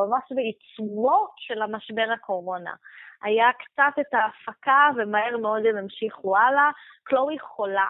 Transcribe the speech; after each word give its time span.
ממש 0.00 0.22
בעיצומו 0.30 1.26
של 1.36 1.62
המשבר 1.62 2.06
הקורונה. 2.14 2.74
היה 3.22 3.46
קצת 3.52 4.00
את 4.00 4.14
ההפקה, 4.14 4.88
ומהר 4.96 5.36
מאוד 5.36 5.66
הם 5.66 5.76
המשיכו 5.76 6.36
הלאה. 6.36 6.70
קלואי 7.04 7.38
חולה. 7.38 7.88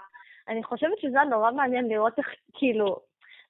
אני 0.49 0.65
חושבת 0.65 0.99
שזה 0.99 1.19
נורא 1.31 1.51
מעניין 1.51 1.89
לראות 1.89 2.19
איך, 2.19 2.27
כאילו, 2.55 2.97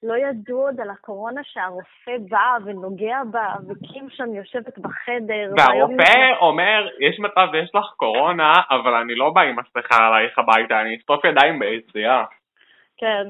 לא 0.02 0.14
ידעו 0.16 0.62
עוד 0.62 0.80
על 0.80 0.90
הקורונה 0.90 1.40
שהרופא 1.44 2.16
בא 2.28 2.56
ונוגע 2.64 3.18
בה, 3.30 3.54
וקים 3.68 4.10
שם 4.10 4.34
יושבת 4.34 4.78
בחדר. 4.78 5.52
והרופא 5.56 6.36
אומר, 6.40 6.88
יש 7.00 7.18
מצב 7.18 7.48
ויש 7.52 7.70
לך 7.74 7.86
קורונה, 7.96 8.52
אבל 8.70 8.94
אני 8.94 9.14
לא 9.14 9.30
בא 9.30 9.40
עם 9.40 9.56
מסכה 9.58 10.06
עלייך 10.06 10.38
הביתה, 10.38 10.80
אני 10.80 10.96
אשטוף 10.96 11.24
ידיים 11.24 11.58
ביציאה. 11.58 12.24
כן, 12.96 13.24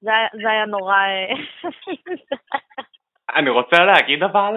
זה, 0.00 0.10
זה 0.42 0.50
היה 0.50 0.66
נורא... 0.66 0.96
אני 3.36 3.50
רוצה 3.50 3.84
להגיד 3.84 4.22
אבל, 4.22 4.56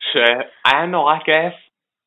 שהיה 0.00 0.86
נורא 0.86 1.18
כיף 1.18 1.54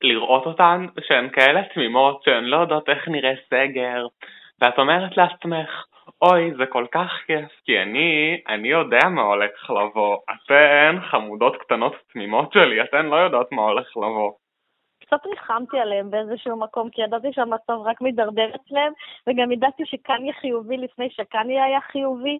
לראות 0.03 0.45
אותן 0.45 0.85
שהן 0.99 1.29
כאלה 1.29 1.61
תמימות, 1.73 2.23
שהן 2.23 2.43
לא 2.43 2.57
יודעות 2.57 2.89
איך 2.89 3.07
נראה 3.07 3.33
סגר, 3.49 4.07
ואת 4.61 4.79
אומרת 4.79 5.17
לעצמך, 5.17 5.85
אוי, 6.21 6.53
זה 6.57 6.65
כל 6.65 6.85
כך 6.91 7.11
כיף, 7.27 7.51
כי 7.65 7.81
אני, 7.81 8.41
אני 8.47 8.67
יודע 8.67 9.09
מה 9.09 9.21
הולך 9.21 9.69
לבוא. 9.69 10.17
אתן 10.31 10.95
חמודות 11.11 11.55
קטנות 11.57 11.95
תמימות 12.13 12.53
שלי, 12.53 12.81
אתן 12.81 13.05
לא 13.05 13.15
יודעות 13.15 13.51
מה 13.51 13.61
הולך 13.61 13.97
לבוא. 13.97 14.31
קצת 15.05 15.25
ריחמתי 15.25 15.79
עליהם 15.79 16.11
באיזשהו 16.11 16.59
מקום, 16.59 16.89
כי 16.89 17.01
ידעתי 17.01 17.27
שהמצב 17.33 17.73
רק 17.85 18.01
מידרדר 18.01 18.49
אצלם, 18.55 18.91
וגם 19.27 19.51
ידעתי 19.51 19.83
שקניה 19.85 20.33
חיובי 20.33 20.77
לפני 20.77 21.09
שקניה 21.09 21.63
היה 21.63 21.81
חיובי. 21.81 22.37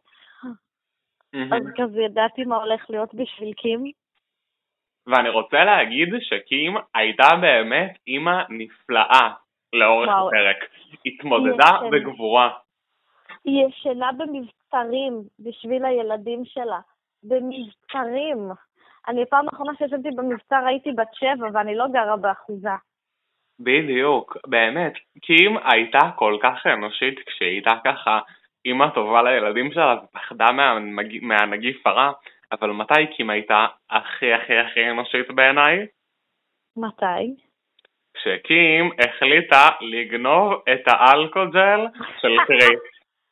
אז 1.34 1.64
כזה 1.76 2.02
ידעתי 2.02 2.44
מה 2.44 2.56
הולך 2.56 2.90
להיות 2.90 3.14
בשביל 3.14 3.54
קים. 3.54 3.84
ואני 5.08 5.30
רוצה 5.30 5.64
להגיד 5.64 6.10
שקים 6.20 6.76
הייתה 6.96 7.28
באמת 7.42 7.98
אימא 8.08 8.44
נפלאה 8.50 9.30
לאורך 9.74 10.10
וואו. 10.10 10.28
הפרק. 10.28 10.58
התמודדה 11.06 11.80
בגבורה. 11.92 12.50
היא 13.46 13.66
ישנה 13.66 14.12
במבצרים 14.12 15.22
בשביל 15.40 15.86
הילדים 15.86 16.46
שלה. 16.46 16.80
במבצרים. 17.24 18.52
אני 19.08 19.26
פעם 19.26 19.48
אחרונה 19.48 19.72
שישבתי 19.78 20.10
במבצר 20.16 20.66
הייתי 20.66 20.92
בת 20.92 21.14
שבע 21.14 21.48
ואני 21.54 21.76
לא 21.76 21.86
גרה 21.94 22.18
באחוזה. 22.18 22.70
בדיוק, 23.60 24.38
באמת. 24.48 24.94
קים 25.22 25.58
הייתה 25.64 26.00
כל 26.16 26.38
כך 26.44 26.68
אנושית 26.68 27.20
כשהיא 27.26 27.50
הייתה 27.50 27.72
ככה 27.86 28.20
אימא 28.66 28.88
טובה 28.94 29.24
לילדים 29.24 29.72
שלה 29.72 29.96
ופחדה 30.04 30.52
מהמג... 30.52 31.20
מהנגיף 31.22 31.88
הרע, 31.88 32.12
אבל 32.52 32.72
מתי 32.72 33.08
קים 33.16 33.30
הייתה 33.30 33.66
הכי 33.90 34.34
הכי 34.34 34.58
הכי 34.58 34.90
אנושית 34.90 35.32
בעיניי? 35.32 35.86
מתי? 36.78 37.36
כשקים 38.14 38.90
החליטה 39.00 39.70
לגנוב 39.82 40.54
את 40.74 40.84
האלכוג'ל 40.88 41.88
של 42.22 42.38
קריס. 42.48 42.82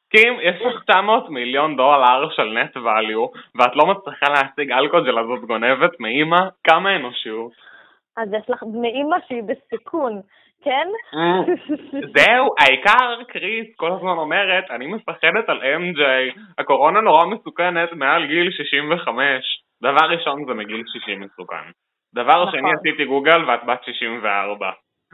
קים, 0.09 0.33
יש 0.41 0.61
לך 0.61 0.83
900 0.83 1.29
מיליון 1.29 1.77
דולר 1.77 2.29
של 2.29 2.43
נט 2.43 2.77
ואליו, 2.77 3.25
ואת 3.55 3.75
לא 3.75 3.85
מצליחה 3.85 4.25
להשיג 4.29 4.71
אלכוג'ל 4.71 5.19
הזאת 5.19 5.41
גונבת 5.47 5.99
מאימא, 5.99 6.39
כמה 6.63 6.95
אנושיות. 6.95 7.51
אז 8.17 8.33
יש 8.33 8.49
לך 8.49 8.63
מאימא 8.81 9.17
שהיא 9.27 9.43
בסיכון, 9.43 10.21
כן? 10.63 10.87
זהו, 12.17 12.55
העיקר 12.59 13.23
קריס 13.27 13.67
כל 13.75 13.91
הזמן 13.91 14.17
אומרת, 14.17 14.71
אני 14.71 14.87
מפחדת 14.87 15.49
על 15.49 15.61
MJ, 15.61 16.01
הקורונה 16.57 17.01
נורא 17.01 17.25
מסוכנת 17.25 17.93
מעל 17.93 18.25
גיל 18.25 18.51
65. 18.51 19.63
דבר 19.83 20.05
ראשון 20.09 20.45
זה 20.45 20.53
מגיל 20.53 20.83
60 20.87 21.19
מסוכן. 21.19 21.71
דבר 22.15 22.45
נכון. 22.45 22.59
שני 22.59 22.69
עשיתי 22.79 23.05
גוגל 23.05 23.49
ואת 23.49 23.63
בת 23.63 23.83
64. 23.83 24.71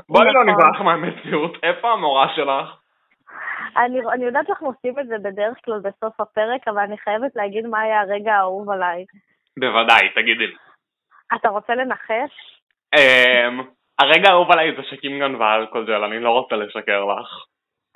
בואי 0.10 0.26
לא 0.34 0.44
נכון. 0.46 0.48
נברח 0.48 0.82
מהמציאות, 0.82 1.58
איפה 1.64 1.92
המורה 1.92 2.28
שלך? 2.36 2.76
אני, 3.78 4.00
אני 4.14 4.26
יודעת 4.26 4.48
שאנחנו 4.48 4.68
עושים 4.68 5.00
את 5.00 5.08
זה 5.08 5.16
בדרך 5.24 5.58
כלל 5.66 5.80
בסוף 5.80 6.22
הפרק, 6.22 6.68
אבל 6.68 6.80
אני 6.80 6.98
חייבת 6.98 7.36
להגיד 7.36 7.66
מה 7.66 7.80
היה 7.80 8.02
הרגע 8.02 8.34
האהוב 8.34 8.70
עליי. 8.70 9.06
בוודאי, 9.60 10.10
תגידי 10.16 10.48
לי. 10.48 10.56
אתה 11.36 11.50
רוצה 11.50 11.76
לנחש? 11.76 12.32
הרגע 14.00 14.30
האהוב 14.30 14.52
עליי 14.52 14.76
זה 14.76 14.84
שקים 14.84 15.20
גנבה 15.20 15.56
אלכוג'ל, 15.56 16.04
אני 16.04 16.20
לא 16.20 16.30
רוצה 16.30 16.56
לשקר 16.56 17.06
לך. 17.06 17.46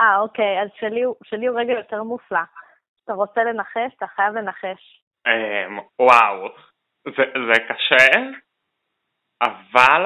אה, 0.02 0.20
אוקיי, 0.20 0.62
אז 0.62 0.70
שלי, 0.80 1.02
שלי 1.24 1.48
הוא 1.48 1.60
רגע 1.60 1.74
יותר 1.74 2.04
מופלא. 2.04 2.40
אתה 3.04 3.14
רוצה 3.14 3.44
לנחש? 3.44 3.96
אתה 3.98 4.08
חייב 4.08 4.34
לנחש. 4.34 5.02
Um, 5.28 5.82
וואו, 6.00 6.50
זה, 7.06 7.24
זה 7.48 7.64
קשה, 7.68 8.20
אבל 9.44 10.06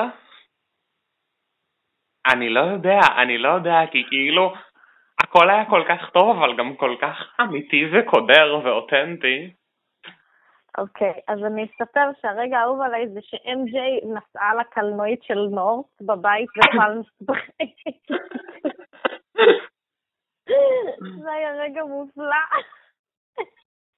אני 2.34 2.50
לא 2.50 2.60
יודע, 2.60 3.00
אני 3.18 3.38
לא 3.38 3.50
יודע, 3.50 3.80
כי 3.92 4.04
כאילו, 4.10 4.54
הכל 5.24 5.50
היה 5.50 5.66
כל 5.70 5.84
כך 5.90 6.10
טוב, 6.10 6.38
אבל 6.38 6.58
גם 6.58 6.76
כל 6.76 6.96
כך 7.02 7.40
אמיתי 7.42 7.84
וקודר 7.92 8.60
ואותנטי. 8.64 9.54
אוקיי, 10.78 11.12
okay, 11.12 11.20
אז 11.28 11.40
אני 11.46 11.66
אספר 11.66 12.10
שהרגע 12.22 12.58
האהוב 12.58 12.82
עליי 12.82 13.10
זה 13.10 13.22
ש-MJ 13.22 14.06
נסעה 14.06 14.56
לקלנועית 14.56 15.24
של 15.24 15.48
נורס 15.52 16.02
בבית 16.02 16.50
בפלם 16.58 17.02
זה 21.24 21.32
היה 21.32 21.52
רגע 21.52 21.84
מופלא. 21.84 22.46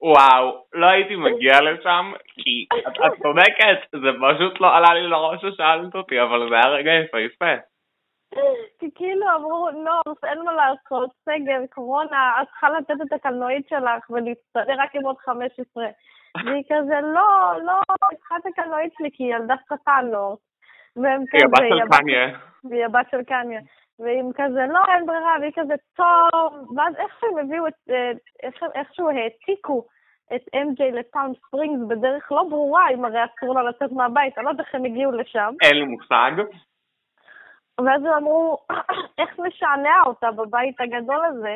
וואו, 0.01 0.65
לא 0.73 0.87
הייתי 0.87 1.15
מגיע 1.15 1.61
לשם, 1.61 2.11
כי 2.27 2.65
את 2.97 3.21
צודקת, 3.21 3.79
זה 3.91 4.09
פשוט 4.21 4.61
לא 4.61 4.75
עלה 4.75 4.93
לי 4.93 5.07
לראש 5.07 5.41
ששאלת 5.41 5.95
אותי, 5.95 6.21
אבל 6.21 6.49
זה 6.49 6.55
היה 6.55 6.67
רגע 6.67 6.91
יפהפה. 6.91 7.55
כי 8.79 8.89
כאילו 8.95 9.25
אמרו, 9.35 9.69
נורס, 9.71 10.23
אין 10.23 10.41
מה 10.41 10.53
לעשות, 10.53 11.09
סגר, 11.25 11.59
קורונה, 11.69 12.41
את 12.41 12.47
צריכה 12.47 12.69
לתת 12.69 12.93
את 13.07 13.13
הקלנועית 13.13 13.69
שלך 13.69 14.09
ולהצטדר 14.09 14.75
רק 14.77 14.95
עם 14.95 15.05
עוד 15.05 15.17
15. 15.17 15.85
והיא 16.45 16.63
כזה, 16.69 17.01
לא, 17.01 17.53
לא, 17.63 17.79
צריכה 18.17 18.35
את 18.37 18.45
הקלנועית 18.45 18.93
שלי, 18.97 19.09
כי 19.13 19.23
היא 19.23 19.35
ילדה 19.35 19.55
שפתה 19.65 19.91
נורס. 20.11 20.39
והם 20.95 21.23
כזה... 21.31 21.63
היא 21.63 21.83
הבת 21.83 21.89
של 21.89 21.97
קניה. 21.97 22.39
והיא 22.69 22.85
הבת 22.85 23.05
של 23.11 23.23
קניה. 23.23 23.61
והם 23.99 24.31
כזה, 24.35 24.65
לא, 24.73 24.79
אין 24.93 25.05
ברירה, 25.05 25.35
והיא 25.39 25.51
כזה, 25.55 25.73
טוב. 25.95 26.77
ואז 26.77 26.95
איך 26.95 27.17
שהם 27.21 27.37
הביאו 27.37 27.67
את, 27.67 27.73
אה, 27.89 28.11
איכשהו 28.75 29.09
העתיקו 29.09 29.85
את 30.35 30.41
MJ 30.55 30.83
לטאון 30.93 31.33
ספרינגס 31.33 31.87
בדרך 31.87 32.31
לא 32.31 32.43
ברורה, 32.49 32.89
אם 32.93 33.05
הרי 33.05 33.19
אסור 33.25 33.55
לה 33.55 33.63
לצאת 33.63 33.91
מהבית, 33.91 34.37
אני 34.37 34.45
לא 34.45 34.49
יודעת 34.49 34.65
איך 34.65 34.75
הם 34.75 34.85
הגיעו 34.85 35.11
לשם. 35.11 35.53
אין 35.61 35.77
לי 35.77 35.85
מושג. 35.85 36.31
ואז 37.85 38.01
הם 38.05 38.13
אמרו, 38.13 38.57
איך 39.19 39.39
נשענע 39.39 39.95
אותה 40.05 40.31
בבית 40.31 40.81
הגדול 40.81 41.25
הזה, 41.25 41.55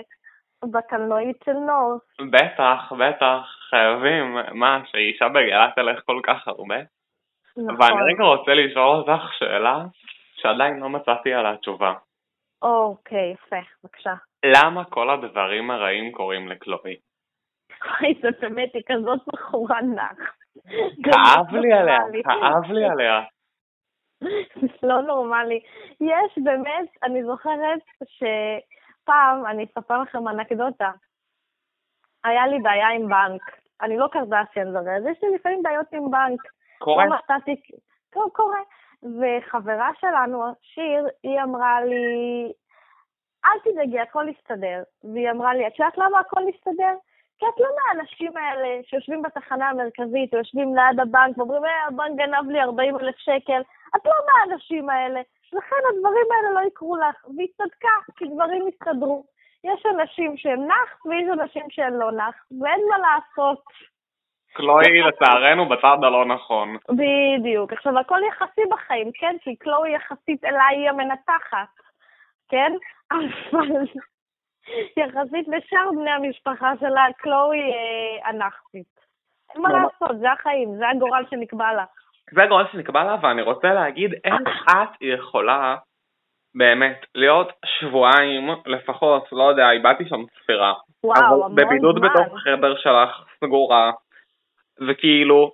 בקלנועית 0.66 1.38
של 1.46 1.54
נורס. 1.54 2.02
בטח, 2.32 2.94
בטח, 3.00 3.42
חייבים. 3.70 4.38
מה, 4.52 4.82
שאישה 4.86 5.30
בגילה 5.30 5.70
תלך 5.76 6.00
כל 6.06 6.20
כך 6.24 6.48
הרבה? 6.48 6.76
נכון. 7.58 7.82
ואני 7.82 8.14
רגע 8.14 8.24
רוצה 8.24 8.54
לשאול 8.54 8.98
אותך 8.98 9.34
שאלה 9.40 9.86
שעדיין 10.36 10.80
לא 10.80 10.90
מצאתי 10.90 11.34
עליה 11.34 11.58
תשובה. 11.58 11.94
אוקיי, 12.62 13.32
יפה, 13.32 13.56
בבקשה. 13.84 14.14
למה 14.46 14.86
כל 14.86 15.10
הדברים 15.10 15.72
הרעים 15.72 16.12
קורים 16.12 16.48
לקלואי? 16.48 16.96
אוי, 17.86 18.14
זאת 18.22 18.40
באמת, 18.42 18.70
היא 18.74 18.84
כזאת 18.86 19.20
בחורה 19.34 19.82
נח. 19.82 20.36
כאב 21.04 21.56
לי 21.56 21.74
עליה, 21.74 22.00
כאב 22.24 22.72
לי 22.72 22.86
עליה. 22.86 23.22
לא 24.90 25.02
נורמלי. 25.02 25.60
יש 26.02 26.38
באמת, 26.44 26.90
אני 27.04 27.24
זוכרת 27.24 27.80
שפעם, 29.02 29.46
אני 29.46 29.66
אספר 29.66 30.02
לכם 30.02 30.28
אנקדוטה, 30.28 30.92
היה 32.24 32.48
לי 32.48 32.60
בעיה 32.60 32.90
עם 32.90 33.10
בנק. 33.10 33.42
אני 33.82 33.98
לא 33.98 34.08
קרדסיאן 34.12 34.72
זרה, 34.72 34.98
אז 34.98 35.04
יש 35.12 35.24
לי 35.24 35.36
לפעמים 35.36 35.64
בעיות 35.64 35.86
עם 35.92 36.12
בנק. 36.12 36.40
קורה. 36.80 37.06
לא 37.06 37.16
מצאתי, 37.16 37.56
טוב, 38.10 38.30
קורה. 38.34 38.60
וחברה 39.04 39.90
שלנו, 40.00 40.44
שיר, 40.62 41.08
היא 41.24 41.42
אמרה 41.42 41.82
לי, 41.86 42.52
אל 43.46 43.60
תדאגי, 43.64 44.00
הכל 44.00 44.26
יסתדר. 44.30 44.84
והיא 45.04 45.32
אמרה 45.32 45.54
לי, 45.54 45.68
את 45.68 45.80
יודעת 45.80 45.98
למה 45.98 46.20
הכל 46.20 46.42
יסתדר? 46.56 46.96
כי 47.40 47.46
את 47.46 47.60
לא 47.60 47.68
מהאנשים 47.76 48.38
האלה 48.38 48.84
שיושבים 48.84 49.22
בתחנה 49.22 49.70
המרכזית, 49.70 50.34
או 50.34 50.38
יושבים 50.38 50.76
ליד 50.76 51.00
הבנק 51.00 51.38
ואומרים, 51.38 51.66
אה, 51.66 51.88
הבנק 51.88 52.18
גנב 52.18 52.50
לי 52.50 52.62
40 52.62 53.00
אלף 53.00 53.16
שקל. 53.18 53.62
את 53.96 54.06
לא 54.06 54.14
מהאנשים 54.28 54.90
האלה. 54.90 55.22
לכן 55.54 55.76
הדברים 55.90 56.26
האלה 56.32 56.62
לא 56.62 56.68
יקרו 56.68 56.98
לך. 56.98 57.26
והיא 57.38 57.48
צדקה, 57.58 58.12
כי 58.18 58.26
דברים 58.26 58.68
יסתדרו. 58.68 59.24
יש 59.64 59.86
אנשים 59.86 60.38
שהם 60.38 60.68
נח, 60.68 61.06
ויש 61.06 61.28
אנשים 61.34 61.66
שהם 61.70 61.94
לא 61.94 62.12
נח, 62.12 62.36
ואין 62.62 62.82
מה 62.90 62.98
לעשות. 62.98 63.64
קלואי 64.54 65.02
לצערנו 65.02 65.70
בצד 65.70 65.98
הלא 66.04 66.26
נכון. 66.26 66.78
בדיוק. 66.90 67.74
עכשיו, 67.74 68.00
הכל 68.00 68.20
יחסי 68.28 68.62
בחיים, 68.70 69.12
כן? 69.14 69.36
כי 69.42 69.56
קלואי 69.56 69.96
יחסית 69.96 70.46
אליי 70.46 70.78
היא 70.78 70.90
המנתחת, 70.90 71.68
כן? 72.50 72.72
אבל 73.12 73.86
יחסית 74.98 75.48
לשאר 75.48 75.92
בני 75.92 76.12
המשפחה 76.12 76.74
שלה, 76.80 77.06
קלואי 77.18 77.60
אה, 77.60 78.30
אנכסית. 78.30 79.02
אין 79.54 79.62
מה 79.62 79.70
לעשות, 79.70 80.20
זה 80.20 80.32
החיים, 80.32 80.78
זה 80.78 80.90
הגורל 80.90 81.24
שנקבע 81.30 81.74
לה. 81.74 81.86
זה 82.32 82.42
גורל 82.50 82.66
שנקבע 82.72 83.04
לה, 83.04 83.16
ואני 83.22 83.42
רוצה 83.42 83.74
להגיד 83.74 84.14
איך 84.24 84.66
את 84.72 84.90
יכולה 85.02 85.76
באמת 86.56 87.06
להיות 87.16 87.52
שבועיים 87.66 88.50
לפחות, 88.66 89.28
לא 89.32 89.44
יודע, 89.44 89.72
איבדתי 89.72 90.10
שם 90.10 90.24
ספירה. 90.40 90.74
וואו, 91.04 91.20
המון 91.24 91.52
אבל 91.52 91.66
בבידוד 91.66 91.98
זמן. 91.98 92.08
בתוך 92.10 92.38
החדר 92.38 92.76
שלך, 92.76 93.24
סגורה, 93.40 93.92
וכאילו, 94.88 95.52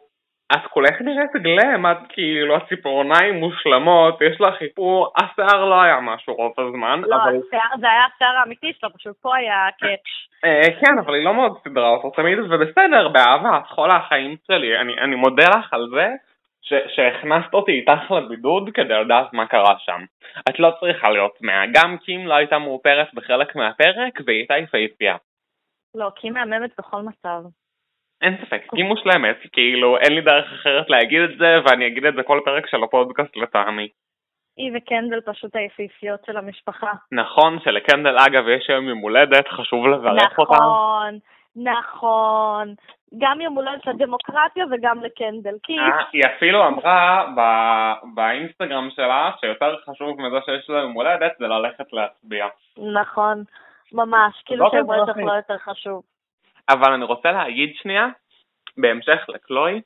את 0.53 0.67
כולך 0.69 1.01
נראית 1.01 1.35
גלם, 1.35 1.85
את 1.85 1.97
כאילו, 2.09 2.55
הציפורניים 2.55 3.35
מושלמות, 3.35 4.21
יש 4.21 4.41
לך 4.41 4.55
חיפור, 4.55 5.13
השיער 5.17 5.65
לא 5.65 5.81
היה 5.81 5.99
משהו 5.99 6.33
רוב 6.33 6.53
הזמן, 6.57 7.01
לא, 7.07 7.15
אבל... 7.15 7.39
השיער, 7.47 7.77
זה 7.79 7.89
היה 7.89 8.05
השיער 8.15 8.37
האמיתי 8.37 8.73
שלו, 8.79 8.89
פשוט 8.93 9.15
פה 9.21 9.35
היה 9.35 9.67
קאץ'. 9.79 10.27
אה, 10.45 10.81
כן, 10.81 10.97
אבל 10.99 11.15
היא 11.15 11.25
לא 11.25 11.33
מאוד 11.33 11.57
סידרה 11.63 11.89
אותו 11.89 12.09
תמיד, 12.09 12.39
ובסדר, 12.39 13.07
באהבה, 13.07 13.57
את 13.57 13.75
כל 13.75 13.91
החיים 13.91 14.35
שלי, 14.47 14.77
אני, 14.77 14.99
אני 14.99 15.15
מודה 15.15 15.49
לך 15.57 15.73
על 15.73 15.87
זה 15.95 16.07
ש, 16.67 16.73
שהכנסת 16.95 17.53
אותי 17.53 17.71
איתך 17.71 18.11
לבידוד 18.11 18.69
כדי 18.73 18.93
לדעת 19.03 19.33
מה 19.33 19.47
קרה 19.47 19.75
שם. 19.79 20.01
את 20.49 20.59
לא 20.59 20.71
צריכה 20.79 21.09
להיות 21.09 21.37
מאה, 21.41 21.63
גם 21.73 21.97
קים 21.97 22.27
לא 22.27 22.33
הייתה 22.33 22.59
מאופרת 22.59 23.07
בחלק 23.13 23.55
מהפרק, 23.55 24.19
והיא 24.25 24.37
הייתה 24.37 24.57
יפהפייה. 24.57 25.15
לא, 25.95 26.11
היא 26.23 26.31
מהממת 26.31 26.71
בכל 26.79 27.01
מצב. 27.01 27.41
אין 28.21 28.37
ספק, 28.41 28.61
קים 28.75 28.85
מושלמת, 28.85 29.37
כאילו 29.51 29.97
אין 29.97 30.13
לי 30.13 30.21
דרך 30.21 30.53
אחרת 30.53 30.89
להגיד 30.89 31.21
את 31.21 31.37
זה, 31.37 31.57
ואני 31.65 31.87
אגיד 31.87 32.05
את 32.05 32.13
זה 32.13 32.23
כל 32.23 32.39
פרק 32.45 32.67
של 32.67 32.83
הפודקאסט 32.83 33.37
לטעמי. 33.37 33.87
היא 34.57 34.71
וקנדל 34.75 35.21
פשוט 35.21 35.55
היפהפיות 35.55 36.19
של 36.25 36.37
המשפחה. 36.37 36.91
נכון 37.11 37.59
שלקנדל 37.63 38.15
אגב 38.27 38.47
יש 38.47 38.69
היום 38.69 38.89
יום 38.89 38.97
הולדת, 38.97 39.47
חשוב 39.47 39.87
לברך 39.87 40.39
אותה. 40.39 40.53
נכון, 40.53 41.19
נכון. 41.63 42.73
גם 43.17 43.41
יום 43.41 43.55
הולדת 43.55 43.85
לדמוקרטיה 43.85 44.65
וגם 44.71 45.03
לקנדל. 45.03 45.55
כי 45.63 45.79
אה, 45.79 46.03
היא 46.13 46.23
אפילו 46.37 46.67
אמרה 46.67 47.25
ב- 47.37 48.15
באינסטגרם 48.15 48.89
שלה 48.95 49.31
שיותר 49.39 49.75
חשוב 49.89 50.21
מזה 50.21 50.37
שיש 50.45 50.69
לה 50.69 50.79
יום 50.79 50.91
הולדת 50.91 51.31
זה 51.39 51.47
ללכת 51.47 51.93
להצביע. 51.93 52.47
נכון, 52.77 53.43
ממש. 53.93 54.41
כאילו 54.45 54.69
שיום 54.71 54.91
הולדת. 54.91 55.17
לא 55.17 55.33
יותר 55.33 55.57
חשוב. 55.57 56.01
אבל 56.69 56.93
אני 56.93 57.05
רוצה 57.05 57.31
להגיד 57.31 57.75
שנייה, 57.75 58.07
בהמשך 58.77 59.25
לקלוי, 59.27 59.81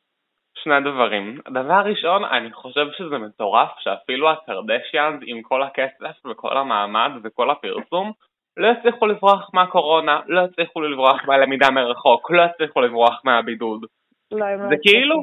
שני 0.63 0.81
דברים. 0.81 1.37
דבר 1.49 1.81
ראשון, 1.85 2.25
אני 2.25 2.53
חושב 2.53 2.87
שזה 2.91 3.17
מטורף 3.17 3.69
שאפילו 3.79 4.29
הקרדשיאנס 4.29 5.23
עם 5.25 5.41
כל 5.41 5.63
הכסף 5.63 6.25
וכל 6.25 6.57
המעמד 6.57 7.11
וכל 7.23 7.49
הפרסום 7.49 8.11
לא 8.57 8.67
הצליחו 8.67 9.05
לברוח 9.05 9.49
מהקורונה, 9.53 10.19
לא 10.27 10.41
הצליחו 10.41 10.81
לברוח 10.81 11.25
מהלמידה 11.27 11.71
מרחוק, 11.71 12.31
לא 12.31 12.41
הצליחו 12.41 12.81
לברוח 12.81 13.21
מהבידוד. 13.23 13.85
לא, 14.31 14.55
לא 14.55 14.69
זה. 14.69 14.75
כאילו, 14.83 15.15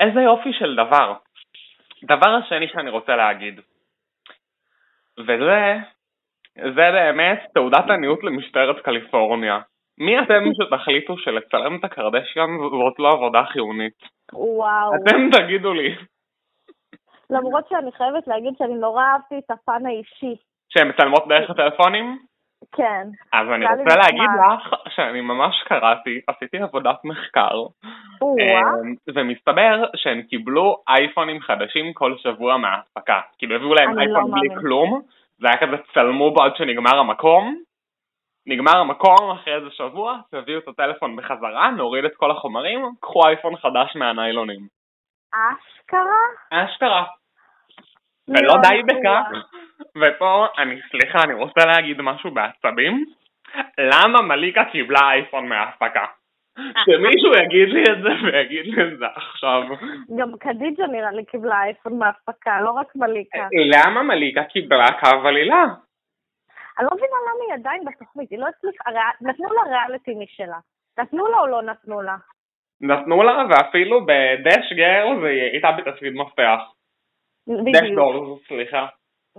איזה 0.00 0.20
יופי 0.20 0.52
של 0.52 0.74
דבר. 0.74 1.14
דבר 2.04 2.28
השני 2.28 2.68
שאני 2.68 2.90
רוצה 2.90 3.16
להגיד, 3.16 3.60
וזה, 5.18 5.76
זה 6.54 6.70
באמת 6.72 7.38
תעודת 7.54 7.90
עניות 7.90 8.24
למשטרת 8.24 8.84
קליפורניה. 8.84 9.60
מי 9.98 10.18
אתם 10.18 10.44
שתחליטו 10.56 11.18
שלצלם 11.18 11.76
את 11.76 11.84
הקרדשיאן 11.84 12.48
זאת 12.58 12.98
לא 12.98 13.08
עבודה 13.08 13.44
חיונית? 13.44 14.02
וואו. 14.32 14.92
אתם 14.94 15.30
תגידו 15.32 15.74
לי 15.74 15.96
למרות 17.30 17.68
שאני 17.68 17.92
חייבת 17.92 18.26
להגיד 18.26 18.52
שאני 18.58 18.74
נורא 18.74 19.04
אהבתי 19.04 19.38
את 19.38 19.50
הפן 19.50 19.86
האישי. 19.86 20.42
שהן 20.68 20.88
מצלמות 20.88 21.28
דרך 21.28 21.50
הטלפונים? 21.50 22.18
כן. 22.72 23.06
אז 23.32 23.46
אני 23.54 23.66
רוצה 23.66 23.96
להגיד. 23.96 24.30
לך 24.54 24.74
שאני 24.88 25.20
ממש 25.20 25.62
קראתי, 25.68 26.20
עשיתי 26.26 26.58
עבודת 26.58 27.04
מחקר. 27.04 27.54
אמ, 28.22 28.94
ומסתבר 29.14 29.84
שהם 29.96 30.22
קיבלו 30.22 30.76
אייפונים 30.88 31.40
חדשים 31.40 31.92
כל 31.92 32.14
שבוע 32.18 32.56
מההפקה. 32.56 33.20
כאילו 33.38 33.56
הביאו 33.56 33.74
להם 33.74 33.94
לא 33.94 34.00
אייפון 34.00 34.30
בלי. 34.30 34.48
כלום, 34.60 35.02
זה 35.38 35.46
היה 35.48 35.56
כזה 35.56 35.82
צלמו 35.94 36.34
בו 36.34 36.42
עד 36.42 36.56
שנגמר 36.56 36.98
המקום, 36.98 37.56
נגמר 38.46 38.78
המקום 38.78 39.30
אחרי 39.30 39.54
איזה 39.54 39.70
שבוע, 39.70 40.18
תביאו 40.30 40.58
את 40.58 40.68
הטלפון 40.68 41.16
בחזרה, 41.16 41.70
נוריד 41.70 42.04
את 42.04 42.16
כל 42.16 42.30
החומרים, 42.30 42.80
קחו 43.00 43.26
אייפון 43.26 43.56
חדש 43.56 43.96
מהניילונים. 43.96 44.60
אשכרה? 45.34 46.22
אשכרה. 46.50 47.04
לא, 48.28 48.38
ולא 48.38 48.54
די 48.62 48.82
בטוח. 48.82 49.26
בכך, 49.30 49.46
ופה, 49.96 50.46
אני, 50.58 50.80
סליחה, 50.90 51.18
אני 51.24 51.34
רוצה 51.34 51.66
להגיד 51.66 52.00
משהו 52.00 52.30
בעצבים. 52.30 53.04
למה 53.78 54.22
מליקה 54.22 54.64
קיבלה 54.64 55.00
אייפון 55.10 55.48
מההפקה? 55.48 56.04
שמישהו 56.58 57.34
יגיד 57.44 57.68
לי 57.68 57.82
את 57.82 58.02
זה 58.02 58.26
ויגיד 58.26 58.66
לי 58.66 58.82
את 58.82 58.98
זה 58.98 59.06
עכשיו. 59.06 59.62
גם 60.18 60.32
קדיג'ה 60.38 60.86
נראה 60.86 61.10
לי 61.10 61.24
קיבלה 61.24 61.62
אייפון 61.62 61.98
מההפקה, 61.98 62.60
לא 62.60 62.70
רק 62.70 62.96
מליקה. 62.96 63.48
למה 63.74 64.02
מליקה 64.02 64.44
קיבלה 64.44 64.86
קו 65.00 65.28
עלילה? 65.28 65.64
אני 66.78 66.86
לא 66.86 66.90
מבינה 66.92 67.16
למה 67.26 67.44
היא 67.46 67.54
עדיין 67.54 67.84
בתוכנית, 67.84 68.30
היא 68.30 68.38
לא 68.38 68.46
הצליחה, 68.46 68.84
הרי 68.86 68.98
נתנו 69.20 69.46
לה 69.54 69.62
ריאליטי 69.62 70.14
משלה. 70.14 70.58
נתנו 70.98 71.28
לה 71.28 71.38
או 71.38 71.46
לא 71.46 71.62
נתנו 71.62 72.02
לה? 72.02 72.16
נתנו 72.80 73.22
לה 73.22 73.44
ואפילו 73.50 74.06
ב 74.06 74.19
Dash 74.19 74.72
Girls 74.72 75.18
היא 75.24 75.42
הייתה 75.42 75.72
בתפקיד 75.72 76.12
מפתח. 76.14 76.60
Dash 77.48 77.80
בדיוק. 77.82 77.94
Dolls, 77.98 78.40
סליחה. 78.48 78.86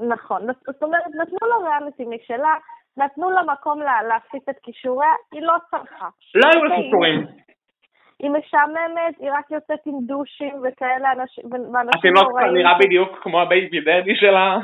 נכון. 0.10 0.42
זאת 0.66 0.84
אומרת, 0.84 1.04
נתנו 1.22 1.38
לה 1.50 1.70
ריאליטי 1.70 2.06
משלה, 2.06 2.54
נתנו 2.98 3.32
לה 3.32 3.42
מקום 3.44 3.80
לה- 3.82 4.04
להפיץ 4.04 4.50
את 4.50 4.56
כישוריה, 4.64 5.10
היא 5.32 5.42
לא 5.42 5.54
צריכה. 5.70 6.10
לא 6.36 6.50
היו 6.54 6.64
לה 6.64 6.76
אוקיי. 6.76 6.86
סיפורים. 6.86 7.26
היא 8.20 8.30
משעממת, 8.32 9.16
היא 9.20 9.32
רק 9.32 9.52
יוצאת 9.52 9.80
עם 9.86 9.94
דושים 10.02 10.56
וכאלה 10.64 11.12
אנשים, 11.12 11.44
ואנשים 11.52 11.90
התינוק 11.98 12.30
נוראים. 12.30 12.54
נראה 12.54 12.78
בדיוק 12.80 13.10
כמו 13.22 13.42
ה 13.42 13.49
baby 13.49 13.80
daddy 13.82 14.16
שלה. 14.16 14.58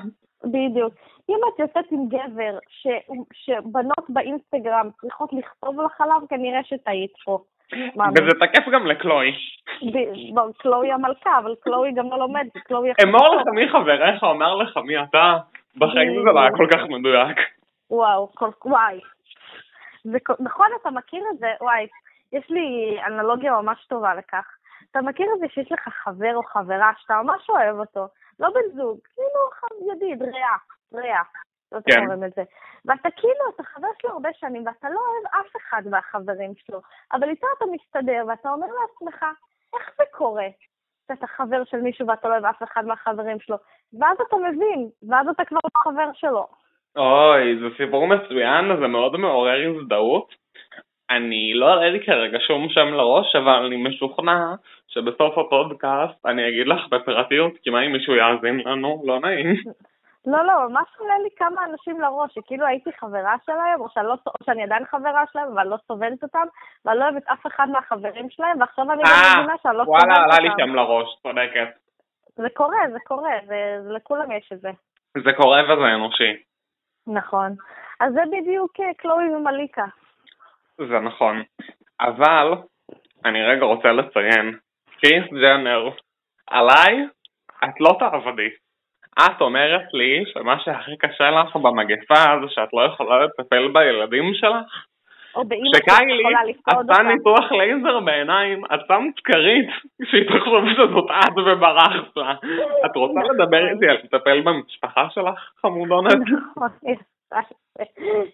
בדיוק. 0.43 0.93
אם 1.29 1.35
את 1.53 1.59
יוצאת 1.59 1.91
עם 1.91 2.07
גבר 2.07 2.57
ש... 2.69 2.87
שבנות 3.33 4.09
באינסטגרם 4.09 4.89
צריכות 5.01 5.33
לכתוב 5.33 5.81
לך 5.81 6.01
עליו, 6.01 6.21
כנראה 6.29 6.63
שטעית 6.63 7.11
פה. 7.25 7.39
מאמין. 7.95 8.23
וזה 8.23 8.39
תקף 8.39 8.69
גם 8.73 8.85
לקלוי. 8.85 9.31
קלואי 10.57 10.91
המלכה, 10.91 11.37
אבל 11.37 11.55
קלואי 11.59 11.91
גם 11.91 12.09
לא 12.09 12.19
לומדת, 12.19 12.57
קלואי... 12.57 12.91
אמור 13.03 13.35
לך 13.35 13.47
מי 13.55 13.69
חבריך, 13.69 14.23
אומר 14.23 14.55
לך 14.55 14.77
מי 14.77 15.03
אתה. 15.03 15.37
בחיים 15.77 16.23
זה 16.23 16.31
לא 16.33 16.39
היה 16.39 16.51
כל 16.51 16.67
כך 16.73 16.79
מדויק. 16.89 17.37
וואו, 17.89 18.31
כל... 18.35 18.49
וואי. 18.65 18.99
נכון, 20.39 20.67
אתה 20.81 20.91
מכיר 20.91 21.23
את 21.33 21.37
זה? 21.37 21.47
וואי, 21.61 21.87
יש 22.33 22.49
לי 22.49 22.97
אנלוגיה 23.07 23.51
ממש 23.61 23.85
טובה 23.85 24.15
לכך. 24.15 24.45
אתה 24.91 25.01
מכיר 25.01 25.27
את 25.35 25.39
זה 25.39 25.45
שיש 25.53 25.71
לך 25.71 25.87
חבר 26.03 26.35
או 26.35 26.43
חברה 26.43 26.91
שאתה 26.97 27.21
ממש 27.23 27.49
אוהב 27.49 27.75
אותו, 27.79 28.07
לא 28.39 28.49
בן 28.49 28.77
זוג, 28.77 28.97
כאילו 29.15 29.91
ידיד, 29.91 30.21
ריאה, 30.21 30.57
ריאה. 30.93 31.21
לא 31.73 31.79
כן. 31.85 31.99
אומרים 31.99 32.23
את 32.23 32.33
זה. 32.35 32.43
ואתה 32.85 33.09
כאילו, 33.11 33.43
אתה 33.55 33.63
חבר 33.63 33.87
שלו 34.01 34.11
הרבה 34.11 34.29
שנים, 34.33 34.63
ואתה 34.65 34.89
לא 34.89 34.99
אוהב 34.99 35.45
אף 35.45 35.55
אחד 35.57 35.81
מהחברים 35.89 36.51
שלו, 36.55 36.81
אבל 37.13 37.29
איתו 37.29 37.47
אתה 37.57 37.65
מסתדר, 37.71 38.23
ואתה 38.27 38.49
אומר 38.49 38.67
לעצמך, 38.81 39.25
איך 39.73 39.91
זה 39.97 40.03
קורה? 40.11 40.47
שאתה 41.07 41.27
חבר 41.27 41.63
של 41.63 41.77
מישהו 41.77 42.07
ואתה 42.07 42.27
לא 42.27 42.33
אוהב 42.33 42.45
אף 42.45 42.63
אחד 42.63 42.85
מהחברים 42.85 43.39
שלו, 43.39 43.57
ואז 43.99 44.17
אתה 44.27 44.35
מבין, 44.35 44.89
ואז 45.09 45.27
אתה 45.27 45.45
כבר 45.45 45.59
לא 45.63 45.91
חבר 45.91 46.09
שלו. 46.13 46.47
אוי, 46.95 47.59
זה 47.59 47.67
סיפור 47.77 48.07
מצוין, 48.07 48.77
זה 48.79 48.87
מאוד 48.87 49.17
מעורר 49.17 49.61
הזדהות. 49.69 50.43
אני 51.09 51.53
לא 51.53 51.73
עולה 51.73 51.89
לי 51.89 52.05
כרגע 52.05 52.37
שום 52.47 52.69
שם 52.69 52.87
לראש, 52.87 53.35
אבל 53.35 53.65
אני 53.65 53.83
משוכנע 53.83 54.55
שבסוף 54.87 55.37
הפודקאסט 55.37 56.25
אני 56.25 56.49
אגיד 56.49 56.67
לך 56.67 56.87
בפרטיות, 56.91 57.53
כי 57.63 57.69
מה 57.69 57.85
אם 57.85 57.91
מישהו 57.91 58.15
יאזין 58.15 58.59
לנו? 58.65 59.03
לא 59.05 59.19
נעים. 59.19 59.55
לא, 60.27 60.45
לא, 60.45 60.69
ממש 60.69 60.87
עולה 60.97 61.13
לי 61.23 61.29
כמה 61.37 61.65
אנשים 61.65 62.01
לראש, 62.01 62.33
שכאילו 62.33 62.65
הייתי 62.65 62.89
חברה 62.99 63.35
שלהם, 63.45 63.81
או, 63.81 63.89
שאני 63.89 64.07
לא, 64.07 64.13
או 64.27 64.45
שאני 64.45 64.63
עדיין 64.63 64.85
חברה 64.85 65.23
שלהם, 65.31 65.47
אבל 65.53 65.67
לא 65.67 65.77
סובלת 65.87 66.23
אותם, 66.23 66.47
ואני 66.85 66.99
לא 66.99 67.03
אוהבת 67.03 67.27
אף 67.27 67.47
אחד 67.47 67.69
מהחברים 67.69 68.29
שלהם, 68.29 68.61
ועכשיו 68.61 68.91
אני 68.91 69.03
גם 69.03 69.09
אה, 69.09 69.39
מבינה 69.39 69.57
שאני 69.63 69.77
לא 69.77 69.83
סובלת 69.83 69.87
וואלה, 69.87 70.23
אותם. 70.23 70.23
עלה 70.23 70.43
לי 70.43 70.49
שם 70.63 70.75
לראש, 70.75 71.07
צודקת. 71.23 71.67
זה 72.35 72.47
קורה, 72.53 72.79
זה 72.91 72.97
קורה, 73.07 73.31
זה, 73.47 73.79
זה, 73.83 73.91
לכולם 73.91 74.31
יש 74.31 74.49
את 74.53 74.59
זה. 74.59 74.71
זה 75.23 75.33
קורה 75.37 75.63
וזה 75.63 75.95
אנושי. 75.95 76.33
נכון. 77.07 77.55
אז 77.99 78.13
זה 78.13 78.21
בדיוק 78.31 78.79
אה, 78.79 78.93
קלואי 78.93 79.35
ומליקה. 79.35 79.85
זה 80.77 80.99
נכון. 80.99 81.43
אבל, 82.01 82.53
אני 83.25 83.43
רגע 83.43 83.65
רוצה 83.65 83.91
לציין, 83.91 84.57
קריס 85.01 85.25
ג'נר, 85.31 85.89
עליי, 86.47 87.05
את 87.63 87.79
לא 87.79 87.97
תעבדי. 87.99 88.49
את 89.19 89.41
אומרת 89.41 89.93
לי 89.93 90.23
שמה 90.33 90.59
שהכי 90.59 90.97
קשה 90.97 91.31
לך 91.31 91.55
במגפה 91.55 92.23
זה 92.41 92.47
שאת 92.49 92.69
לא 92.73 92.81
יכולה 92.81 93.25
לטפל 93.25 93.67
בילדים 93.67 94.33
שלך? 94.33 94.85
שקיילי 95.75 96.23
עשתה 96.49 96.77
אותם. 96.77 97.07
ניתוח 97.07 97.51
לייזר 97.51 97.99
בעיניים, 97.99 98.65
את 98.65 98.79
שמת 98.87 99.19
כרית 99.23 99.69
שהיא 100.03 100.27
תחשוב 100.27 100.63
שזאת 100.73 101.05
את 101.09 101.37
וברחת 101.37 102.17
לה. 102.17 102.33
את 102.85 102.95
רוצה 102.95 103.19
לדבר 103.33 103.69
איתי 103.69 103.87
על 103.89 103.97
לטפל 104.03 104.41
במשפחה 104.41 105.07
שלך, 105.09 105.51
חמודונת? 105.61 106.13
נכון, 106.13 106.67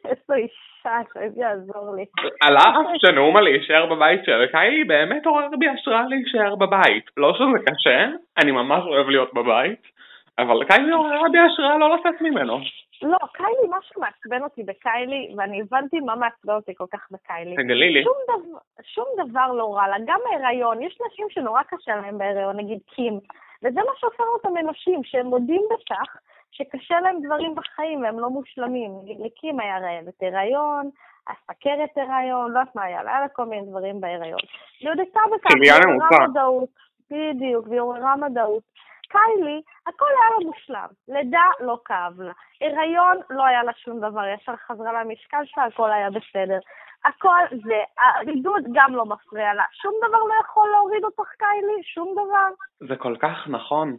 איזו 0.06 0.34
אישה, 0.34 0.98
שאוהב 1.14 1.38
יעזור 1.38 1.96
לי. 1.96 2.06
על 2.42 2.58
אף 2.58 2.86
שנאום 2.98 3.38
על 3.38 3.44
להישאר 3.44 3.86
בבית 3.86 4.26
של 4.26 4.46
קיילי 4.52 4.84
באמת 4.84 5.26
עורר 5.26 5.48
בי 5.60 5.68
השראה 5.68 6.04
להישאר 6.10 6.56
בבית. 6.56 7.06
לא 7.18 7.34
שזה 7.34 7.66
קשה, 7.66 8.08
אני 8.38 8.52
ממש 8.52 8.84
אוהב 8.86 9.10
להיות 9.10 9.34
בבית, 9.34 9.99
אבל 10.42 10.66
קיילי 10.66 10.92
עוררה 10.92 11.30
בי 11.32 11.40
השראה 11.40 11.78
לא 11.78 11.96
לצאת 11.96 12.22
ממנו. 12.22 12.60
לא, 13.02 13.18
קיילי, 13.34 13.68
משהו 13.70 14.02
מעצבן 14.02 14.44
אותי 14.44 14.64
בקיילי, 14.64 15.34
ואני 15.38 15.62
הבנתי 15.62 16.00
מה 16.00 16.16
מעצבן 16.16 16.54
אותי 16.54 16.76
כל 16.76 16.86
כך 16.94 17.08
בקיילי. 17.12 17.56
תגלי 17.56 17.90
לי. 17.94 18.04
שום 18.04 18.18
דבר, 18.28 18.60
שום 18.84 19.06
דבר 19.18 19.52
לא 19.54 19.76
רע 19.76 19.88
לה, 19.88 19.96
גם 20.06 20.20
בהיריון, 20.26 20.82
יש 20.82 20.98
נשים 21.12 21.26
שנורא 21.30 21.62
קשה 21.64 21.96
להן 21.96 22.18
בהיריון, 22.18 22.58
נגיד 22.58 22.80
קים, 22.96 23.20
וזה 23.64 23.80
מה 23.80 23.92
שהופך 23.98 24.24
אותם 24.34 24.58
אנושים, 24.58 25.04
שהם 25.04 25.26
מודים 25.26 25.62
בכך 25.72 26.18
שקשה 26.52 27.00
להם 27.00 27.18
דברים 27.26 27.56
בחיים 27.56 28.02
והם 28.02 28.20
לא 28.20 28.30
מושלמים. 28.30 28.92
נגיד 29.04 29.18
לקים 29.20 29.60
היה 29.60 29.78
רעבת 29.80 30.24
הריון, 30.24 30.90
הסכרת 31.28 31.98
הריון, 31.98 32.52
לא 32.52 32.60
יודעת 32.60 32.76
מה 32.76 32.84
היה, 32.84 33.00
היה 33.00 33.20
לה 33.22 33.28
כל 33.28 33.46
מיני 33.46 33.66
דברים 33.70 34.02
בהיריון. 34.02 34.40
היא 34.80 34.90
הודתה 34.90 35.20
בכך, 35.34 35.52
כליה 35.52 35.74
והיא 35.74 35.96
עוררה. 35.96 36.28
מודעות, 36.28 36.70
בדיוק, 37.12 37.68
והיא 37.68 37.80
עוררה 37.80 38.16
מודעות. 38.16 38.64
קיילי, 39.10 39.62
הכל 39.88 40.06
היה 40.10 40.30
לה 40.40 40.46
מושלם. 40.46 40.88
לידה 41.08 41.48
לא 41.60 41.78
כאב 41.86 42.22
לה. 42.22 42.32
הריון 42.62 43.18
לא 43.30 43.46
היה 43.46 43.64
לה 43.64 43.72
שום 43.74 44.00
דבר, 44.00 44.22
ישר 44.28 44.56
חזרה 44.56 45.04
למשקל 45.04 45.42
שלה, 45.46 45.64
הכל 45.66 45.92
היה 45.92 46.10
בסדר. 46.10 46.60
הכל 47.06 47.44
זה, 47.64 47.84
הרידוד 47.98 48.64
גם 48.74 48.96
לא 48.96 49.06
מפריע 49.06 49.54
לה. 49.54 49.64
שום 49.82 49.94
דבר 50.08 50.18
לא 50.18 50.34
יכול 50.44 50.70
להוריד 50.70 51.04
אותך, 51.04 51.30
קיילי, 51.38 51.84
שום 51.84 52.12
דבר. 52.12 52.50
זה 52.90 52.96
כל 52.96 53.16
כך 53.20 53.48
נכון. 53.48 53.98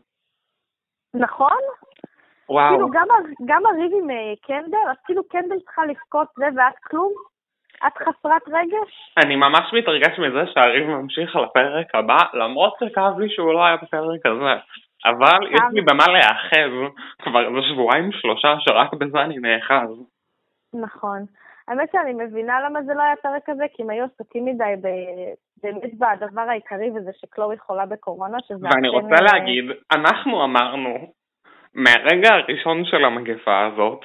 נכון? 1.14 1.60
וואו. 2.48 2.70
כאילו, 2.70 2.90
גם, 2.90 3.06
גם 3.44 3.66
הריב 3.66 3.92
עם 4.02 4.10
אה, 4.10 4.34
קנדל, 4.42 4.90
אז 4.90 4.96
כאילו 5.04 5.28
קנדל 5.28 5.60
צריכה 5.64 5.86
לבכות 5.86 6.28
זה 6.36 6.44
ואת 6.56 6.78
כלום? 6.84 7.12
את 7.86 7.92
חסרת 7.98 8.42
רגש? 8.48 9.12
אני 9.24 9.36
ממש 9.36 9.72
מתרגש 9.72 10.18
מזה 10.18 10.52
שהריב 10.52 10.86
ממשיך 10.86 11.36
לפרק 11.36 11.94
הבא, 11.94 12.18
למרות 12.34 12.74
שכאב 12.80 13.18
לי 13.18 13.30
שהוא 13.30 13.52
לא 13.52 13.64
היה 13.64 13.76
בפרק 13.76 14.26
הזה. 14.26 14.60
אבל 15.04 15.46
יש 15.50 15.60
לי 15.72 15.80
במה 15.80 16.04
להיאחז, 16.12 16.72
כבר 17.22 17.48
איזה 17.48 17.68
שבועיים 17.72 18.12
שלושה 18.12 18.54
שרק 18.60 18.94
בזה 18.94 19.22
אני 19.22 19.38
נאחז. 19.38 19.90
נכון. 20.74 21.24
האמת 21.68 21.88
שאני 21.92 22.12
מבינה 22.12 22.60
למה 22.60 22.82
זה 22.82 22.94
לא 22.94 23.02
היה 23.02 23.16
פרק 23.16 23.48
הזה, 23.48 23.64
כי 23.74 23.82
הם 23.82 23.90
היו 23.90 24.04
עסוקים 24.04 24.44
מדי 24.44 24.74
ב- 24.82 25.34
באמת 25.62 25.94
בדבר 25.94 26.40
העיקרי, 26.40 26.90
וזה 26.90 27.10
שקלואי 27.20 27.58
חולה 27.58 27.86
בקורונה, 27.86 28.38
שזה... 28.48 28.66
ואני 28.70 28.88
רוצה 28.88 29.14
אה, 29.14 29.32
להגיד, 29.32 29.64
אנחנו 29.92 30.44
אמרנו 30.44 31.12
מהרגע 31.74 32.34
הראשון 32.34 32.84
של 32.84 33.04
המגפה 33.04 33.66
הזאת, 33.66 34.00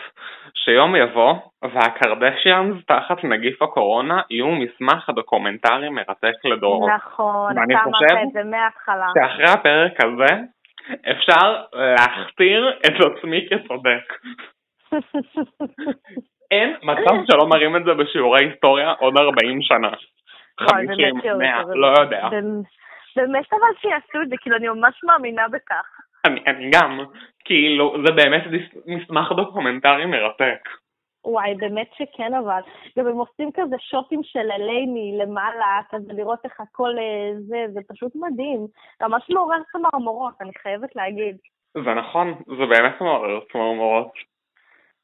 שיום 0.54 0.96
יבוא 0.96 1.34
והקרדשיאנס 1.62 2.86
תחת 2.88 3.24
נגיף 3.24 3.62
הקורונה 3.62 4.22
יהיו 4.30 4.48
מסמך 4.48 5.10
דוקומנטרי 5.16 5.90
מרתק 5.90 6.46
לדורות. 6.46 6.92
נכון, 6.96 7.58
ואני 7.58 7.76
אתה 7.76 7.84
אמרת 7.84 7.96
חושב 7.96 8.16
את 8.28 8.32
זה 8.34 8.44
מההתחלה. 8.44 9.08
שאחרי 9.18 9.50
הפרק 9.50 10.04
הזה 10.04 10.42
אפשר 11.12 11.64
להכתיר 11.74 12.80
את 12.86 12.94
עצמי 13.06 13.48
כצודק. 13.50 14.14
אין 16.52 16.76
מצב 16.84 17.16
שלא 17.32 17.48
מראים 17.48 17.76
את 17.76 17.84
זה 17.86 17.94
בשיעורי 17.94 18.46
היסטוריה 18.46 18.92
עוד 18.92 19.18
40 19.18 19.62
שנה. 19.62 19.92
וואי, 20.62 20.88
50, 20.88 20.98
באמת 20.98 21.24
שיעור 21.24 21.40
100, 21.40 21.64
כזה. 21.64 21.76
לא 21.76 21.88
יודע. 21.88 22.30
באמת 23.16 23.54
אבל 23.54 23.80
שיעשו 23.82 24.22
את 24.22 24.30
זה, 24.30 24.36
כאילו 24.42 24.56
אני 24.56 24.68
ממש 24.68 25.04
מאמינה 25.04 25.48
בכך. 25.48 25.86
אני, 26.26 26.70
גם, 26.74 27.00
כאילו, 27.46 27.96
זה 28.06 28.14
באמת 28.14 28.44
מסמך 28.86 29.32
דוקומנטרי 29.32 30.06
מרתק. 30.06 30.70
וואי, 31.26 31.56
באמת 31.56 31.90
שכן 31.94 32.34
אבל. 32.34 32.62
גם 33.00 33.08
הם 33.08 33.18
עושים 33.18 33.52
כזה 33.54 33.76
שוטים 33.80 34.20
של 34.24 34.52
אלייני 34.52 35.18
למעלה, 35.22 35.82
כזה 35.90 36.14
לראות 36.14 36.40
איך 36.44 36.60
הכל 36.60 36.90
אה, 36.98 37.40
זה, 37.40 37.66
זה 37.74 37.80
פשוט 37.88 38.12
מדהים. 38.16 38.68
ממש 39.02 39.30
מעורר 39.30 39.58
צמרמורות, 39.72 40.34
אני 40.42 40.52
חייבת 40.62 40.96
להגיד. 40.96 41.38
זה 41.74 41.94
נכון, 41.94 42.34
זה 42.46 42.66
באמת 42.66 43.02
מעורר 43.02 43.40
צמרמורות. 43.52 44.12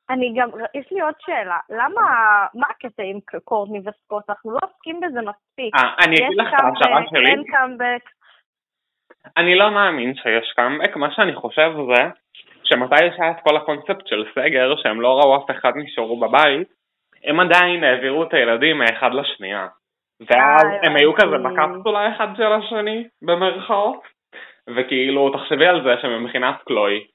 אני 0.09 0.33
גם, 0.35 0.49
יש 0.73 0.91
לי 0.91 1.01
עוד 1.01 1.13
שאלה, 1.19 1.59
למה, 1.69 2.01
מה 2.53 2.67
הקטע 2.69 3.03
עם 3.03 3.19
קורטני 3.43 3.79
וסקוט? 3.79 4.29
אנחנו 4.29 4.51
לא 4.51 4.59
עוסקים 4.63 4.99
בזה 4.99 5.19
מספיק. 5.21 5.75
אה, 5.75 6.05
אני 6.05 6.15
אגיד 6.15 6.37
לך 6.37 6.47
את 6.47 6.59
ההשערה 6.59 7.01
קאמבק, 7.01 7.09
שלי. 7.09 7.29
אין 7.31 7.43
קאמבק. 7.43 8.09
אני 9.37 9.55
לא 9.55 9.71
מאמין 9.71 10.15
שיש 10.15 10.53
קאמבק, 10.55 10.95
מה 10.95 11.11
שאני 11.11 11.35
חושב 11.35 11.71
זה 11.87 12.03
שמתי 12.73 12.95
שהיה 13.17 13.31
את 13.31 13.37
כל 13.43 13.57
הקונספט 13.57 14.07
של 14.07 14.25
סגר, 14.35 14.75
שהם 14.75 15.01
לא 15.01 15.19
ראו 15.19 15.37
אף 15.37 15.51
אחד 15.51 15.71
נשארו 15.75 16.19
בבית, 16.19 16.67
הם 17.23 17.39
עדיין 17.39 17.83
העבירו 17.83 18.23
את 18.23 18.33
הילדים 18.33 18.77
מאחד 18.77 19.13
לשנייה. 19.13 19.67
ואז 20.21 20.65
אה, 20.65 20.79
הם 20.83 20.95
היו 20.95 21.13
כזה. 21.15 21.37
בקפסולה 21.37 22.15
אחד 22.15 22.27
של 22.37 22.51
השני, 22.51 23.07
במרכאות, 23.21 24.01
וכאילו, 24.75 25.29
תחשבי 25.29 25.67
על 25.67 25.83
זה 25.83 26.01
שמבחינת 26.01 26.55
קלוי, 26.67 27.05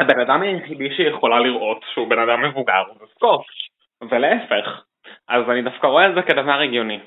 הבן 0.00 0.20
אדם 0.20 0.42
היחידי 0.42 0.96
שיכולה 0.96 1.40
לראות 1.40 1.84
שהוא 1.92 2.10
בן 2.10 2.18
אדם 2.18 2.44
מבוגר 2.44 2.82
זה 2.98 3.06
סקוט, 3.14 3.40
ולהפך. 4.10 4.82
אז 5.28 5.50
אני 5.50 5.62
דווקא 5.62 5.86
רואה 5.86 6.08
את 6.08 6.14
זה 6.14 6.22
כדבר 6.22 6.60
הגיוני. 6.60 7.00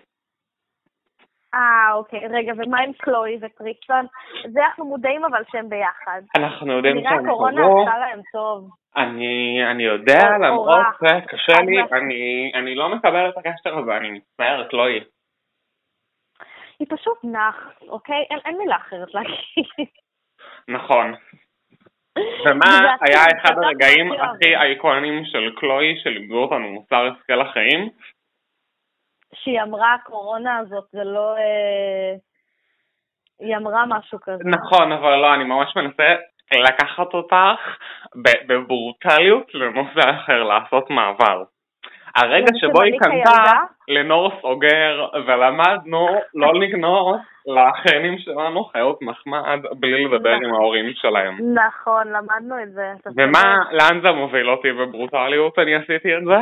אה, 1.53 1.93
אוקיי, 1.93 2.19
רגע, 2.29 2.53
ומה 2.57 2.79
עם 2.79 2.93
קלואי 2.93 3.37
וטריסטון? 3.41 4.05
זה 4.47 4.65
אנחנו 4.65 4.85
מודעים 4.85 5.25
אבל 5.25 5.43
שהם 5.51 5.69
ביחד. 5.69 6.21
אנחנו 6.35 6.73
יודעים 6.73 6.97
נראה 6.97 7.11
שהם 7.11 7.25
הקורונה 7.25 7.61
חזרו, 7.61 7.81
עשתה 7.81 7.99
להם 7.99 8.21
טוב. 8.33 8.69
אני, 8.97 9.59
אני 9.71 9.83
יודע, 9.83 10.37
למרות. 10.41 10.85
זה 10.99 11.19
קשה 11.27 11.61
לי, 11.61 11.81
אני, 11.91 12.51
אני 12.55 12.75
לא 12.75 12.89
מקבל 12.89 13.29
את 13.29 13.37
הקשר 13.37 13.77
הזה, 13.77 13.97
אני 13.97 14.11
מצטער, 14.11 14.67
קלוי. 14.69 14.99
היא 16.79 16.87
פשוט 16.89 17.17
נח, 17.23 17.69
אוקיי? 17.87 18.25
אין, 18.31 18.39
אין 18.45 18.57
מילה 18.57 18.75
אחרת 18.75 19.13
להגיד. 19.13 19.87
נכון. 20.67 21.13
ומה 22.45 22.95
היה 23.01 23.23
אחד 23.37 23.55
הרגעים 23.63 24.07
מאוד 24.07 24.19
הכי. 24.19 24.55
אייקונים 24.55 25.25
של 25.25 25.55
קלוי 25.55 25.95
שלימדו 26.03 26.43
אותנו 26.43 26.69
מוסר 26.69 27.07
השכל 27.07 27.41
החיים? 27.41 27.89
שהיא 29.33 29.61
אמרה 29.61 29.93
הקורונה 29.93 30.57
הזאת, 30.57 30.83
זה 30.91 31.03
לא... 31.03 31.37
אה... 31.37 32.15
היא 33.39 33.57
אמרה 33.57 33.83
משהו 33.87 34.19
כזה. 34.21 34.43
נכון, 34.45 34.91
אבל 34.91 35.15
לא, 35.15 35.33
אני 35.33 35.43
ממש 35.43 35.75
מנסה 35.75 36.15
לקחת 36.53 37.13
אותך 37.13 37.77
בברוטליות 38.47 39.53
לנושא 39.53 40.09
אחר, 40.09 40.43
לעשות 40.43 40.89
מעבר. 40.89 41.43
הרגע 42.15 42.51
שבו 42.55 42.81
היא 42.81 42.99
קנתה? 42.99 43.51
לנורס 43.87 44.33
אוגר 44.43 45.07
ולמדנו 45.27 46.07
לא 46.33 46.53
לגנוז 46.59 47.19
לאחיינים 47.47 48.17
שלנו 48.17 48.63
חיות 48.63 49.01
מחמד 49.01 49.59
בלי 49.79 50.05
לדבר 50.05 50.33
עם 50.43 50.53
ההורים 50.53 50.91
שלהם. 50.93 51.37
נכון, 51.53 52.07
למדנו 52.07 52.63
את 52.63 52.71
זה. 52.71 52.93
ומה. 53.17 53.63
לאן 53.71 54.01
זה 54.01 54.11
מוביל 54.11 54.49
אותי 54.49 54.71
בברוטליות 54.71 55.59
אני 55.59 55.75
עשיתי 55.75 56.17
את 56.17 56.23
זה? 56.25 56.39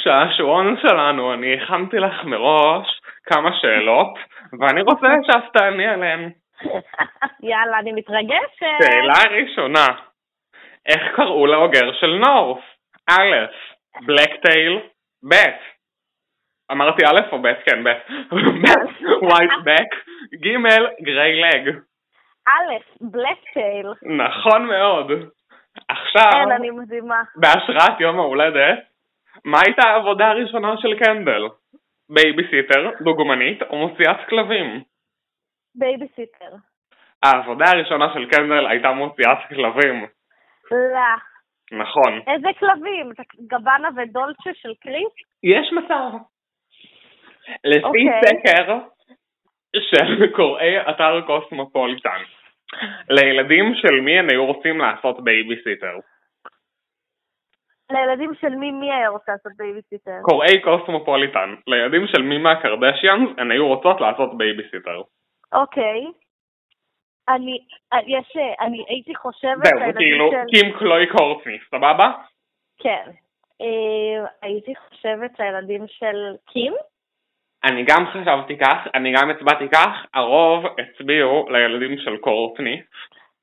לשעשועון 0.00 0.76
שלנו, 0.82 1.34
אני 1.34 1.54
הכנתי 1.54 1.96
לך 1.96 2.24
מראש 2.24 3.00
כמה 3.26 3.50
שאלות, 3.60 4.18
ואני 4.60 4.82
רוצה 4.82 5.08
שאת 5.22 5.52
תעני 5.52 5.86
עליהן. 5.86 6.30
יאללה, 7.50 7.78
אני 7.78 7.92
מתרגשת. 7.92 8.82
שאלה 8.82 9.40
ראשונה, 9.40 9.86
איך 10.86 11.02
קראו 11.16 11.46
לאוגר 11.46 11.92
של 11.92 12.20
נורף? 12.26 12.58
א', 13.10 13.46
black 14.06 14.43
tail, 14.43 14.80
ב', 15.30 15.34
אמרתי 16.72 17.02
א' 17.06 17.32
או 17.32 17.42
ב'? 17.42 17.52
כן, 17.66 17.84
ב', 17.84 17.88
ב', 18.62 19.22
white 19.22 19.52
back, 19.64 19.94
ג', 20.42 20.56
grey 21.04 21.40
leg. 21.40 21.74
א', 22.48 22.72
black 23.00 23.43
tail. 23.43 23.86
נכון 24.02 24.66
מאוד. 24.66 25.10
עכשיו, 25.88 26.30
כן. 26.32 27.00
בהשראת 27.36 28.00
יום 28.00 28.18
ההולדת, 28.18 28.89
מה 29.44 29.58
הייתה 29.66 29.88
העבודה 29.88 30.28
הראשונה 30.28 30.74
של 30.76 30.98
קנדל? 30.98 31.42
בייביסיטר, 32.10 32.90
דוגמנית 33.00 33.62
או 33.62 33.76
מוציאת 33.76 34.16
כלבים? 34.28 34.82
בייביסיטר. 35.74 36.56
העבודה 37.22 37.64
הראשונה 37.70 38.14
של 38.14 38.30
קנדל 38.30 38.66
הייתה 38.66 38.92
מוציאת 38.92 39.38
כלבים. 39.48 40.06
לא. 40.70 41.30
נכון. 41.72 42.20
איזה 42.26 42.48
כלבים? 42.58 43.12
גבאנה 43.46 43.88
ודולצ'ה 43.96 44.50
של 44.54 44.72
קריס? 44.80 45.12
יש 45.42 45.72
מצב. 45.72 46.10
לפי 47.64 47.84
אוקיי. 47.84 48.20
סקר 48.24 48.78
של 49.78 50.32
קוראי 50.36 50.80
אתר 50.90 51.20
קוסמופוליטן, 51.26 52.22
לילדים 53.10 53.74
של 53.74 54.00
מי 54.00 54.18
הם 54.18 54.26
היו 54.30 54.46
רוצים 54.46 54.78
לעשות 54.78 55.24
בייביסיטר? 55.24 55.98
לילדים 57.90 58.30
של 58.40 58.54
מי 58.54 58.70
מי 58.70 58.92
היה 58.92 59.08
רוצה 59.08 59.32
לעשות 59.32 59.52
בייביסיטר? 59.56 60.20
קוראי 60.22 60.60
קוסמופוליטן, 60.60 61.54
לילדים 61.66 62.06
של 62.06 62.22
מי 62.22 62.38
מהקרדשיאנס 62.38 63.30
הן 63.38 63.50
היו 63.50 63.68
רוצות 63.68 64.00
לעשות 64.00 64.38
בייביסיטר. 64.38 65.02
אוקיי. 65.52 66.06
אני, 67.28 67.58
יש, 68.06 68.36
אני 68.60 68.84
הייתי 68.88 69.14
חושבת 69.14 69.64
זהו, 69.64 69.78
זה 69.86 69.92
כאילו 69.96 70.30
של... 70.30 70.56
קים 70.56 70.78
קלוי 70.78 71.06
קורטני, 71.06 71.58
סבבה? 71.70 72.12
כן. 72.78 73.10
אה, 73.60 74.26
הייתי 74.42 74.72
חושבת 74.76 75.36
שהילדים 75.36 75.84
של 75.88 76.36
קים, 76.46 76.72
אני 77.64 77.84
גם 77.84 78.06
חשבתי 78.06 78.58
כך, 78.58 78.76
אני 78.94 79.12
גם 79.12 79.30
הצבעתי 79.30 79.68
כך, 79.68 80.06
הרוב 80.14 80.64
הצביעו 80.78 81.46
לילדים 81.50 81.98
של 81.98 82.16
קורטני. 82.16 82.82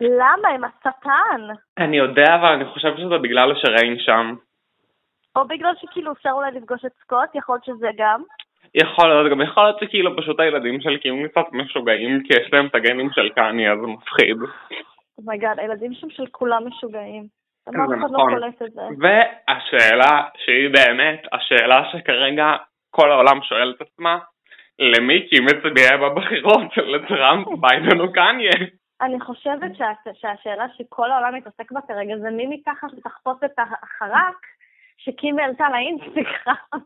למה? 0.02 0.50
הם 0.50 0.64
השטן. 0.64 1.42
אני 1.78 1.98
יודע, 1.98 2.36
אבל 2.36 2.48
אני 2.48 2.66
חושב 2.66 2.98
שזה 2.98 3.18
בגלל 3.18 3.54
שריין 3.56 4.00
שם. 4.00 4.36
או 5.36 5.48
בגלל 5.48 5.74
שכאילו 5.82 6.12
אפשר 6.12 6.30
אולי 6.30 6.52
לפגוש 6.52 6.86
את 6.86 6.92
סקוט, 7.04 7.36
יכול 7.36 7.56
להיות 7.56 7.66
שזה 7.66 7.88
גם. 7.98 8.22
יכול 8.76 9.08
להיות, 9.10 9.32
גם 9.32 9.42
יכול 9.42 9.64
להיות 9.64 9.80
שכאילו 9.80 10.18
פשוט 10.18 10.40
הילדים 10.40 10.82
של 10.82 10.98
קים 10.98 11.28
קצת 11.28 11.46
משוגעים, 11.52 12.24
כי 12.24 12.34
יש 12.34 12.54
להם 12.54 12.66
את 12.66 12.76
הגנים 12.76 13.10
של 13.12 13.30
קני, 13.30 13.72
אז 13.72 13.80
זה 13.80 13.88
מפחיד. 13.88 14.38
Oh 15.18 15.28
my 15.28 15.39
God, 15.39 15.60
הילדים 15.60 15.94
שם 15.94 16.10
של 16.10 16.26
כולם 16.32 16.68
משוגעים. 16.68 17.24
זה 17.66 17.78
לא 17.78 17.96
נכון. 17.96 18.42
זה? 18.60 18.82
והשאלה 19.00 20.24
שהיא 20.38 20.70
באמת, 20.70 21.22
השאלה 21.32 21.84
שכרגע 21.92 22.56
כל 22.90 23.12
העולם 23.12 23.42
שואל 23.42 23.74
את 23.76 23.82
עצמה, 23.82 24.18
למי 24.80 25.28
קים 25.30 25.46
מצביע 25.46 25.98
בבחירות, 25.98 26.78
לטראמפ, 26.78 27.48
ביידן 27.48 28.00
או 28.00 28.14
קניה? 28.14 28.52
אני 29.02 29.20
חושבת 29.20 29.76
שה, 29.76 29.92
שהשאלה 30.14 30.66
שכל 30.78 31.12
העולם 31.12 31.36
מתעסק 31.36 31.72
בה 31.72 31.80
כרגע 31.88 32.18
זה 32.18 32.30
מי 32.30 32.48
מתחת 32.48 32.88
לתחפושת 32.98 33.60
החרק 33.60 34.46
שקים 34.98 35.40
העלתה 35.40 35.66
לאינסטגרם. 35.70 36.80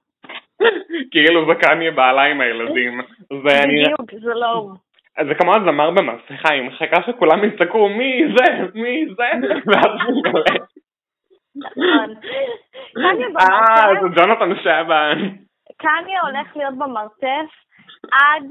כאילו 1.11 1.45
זה 1.47 1.55
קניה 1.61 1.91
בעלה 1.91 2.23
עם 2.23 2.41
הילדים. 2.41 3.01
בדיוק, 3.31 4.11
זה 4.11 4.33
לא 4.33 4.51
הוא. 4.51 4.71
זה 5.27 5.35
כמו 5.35 5.55
הזמר 5.55 5.91
במסכה, 5.91 6.53
היא 6.53 6.63
מחכה 6.63 7.03
שכולם 7.07 7.43
יצעקו 7.43 7.89
מי 7.89 8.23
זה, 8.37 8.45
מי 8.75 9.05
זה, 9.15 9.47
ואז 9.65 9.91
הוא 10.05 10.19
מגלה. 10.19 10.65
נכון. 11.55 12.15
אה, 13.39 14.01
זה 14.01 14.07
ג'ונתן 14.15 14.55
שבן. 14.55 15.35
קניה 15.77 16.21
הולך 16.21 16.57
להיות 16.57 16.77
במרתף 16.77 17.51
עד 18.11 18.43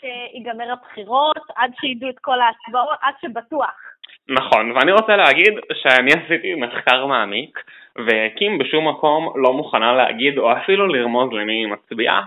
שיגמר 0.00 0.72
הבחירות, 0.72 1.50
עד 1.56 1.70
שידעו 1.80 2.10
את 2.10 2.18
כל 2.20 2.40
ההצבעות, 2.40 2.98
עד 3.02 3.14
שבטוח. 3.22 3.74
נכון, 4.28 4.72
ואני 4.72 4.92
רוצה 4.92 5.16
להגיד 5.16 5.54
שאני 5.74 6.10
עשיתי 6.12 6.54
מחקר 6.54 7.06
מעמיק, 7.06 7.58
וקים 8.06 8.58
בשום 8.58 8.88
מקום 8.88 9.32
לא 9.36 9.52
מוכנה 9.52 9.92
להגיד 9.92 10.38
או 10.38 10.52
אפילו 10.52 10.86
לרמוז 10.86 11.32
למי 11.32 11.52
היא 11.52 11.68
מצביעה, 11.68 12.22